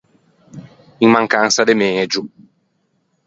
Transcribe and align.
In 1.07 1.13
mancansa 1.15 1.61
de 1.67 1.75
megio. 1.81 2.21